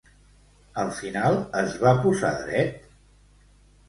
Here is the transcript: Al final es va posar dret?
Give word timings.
Al 0.83 0.87
final 0.99 1.37
es 1.61 1.75
va 1.83 1.91
posar 2.05 2.31
dret? 2.39 2.89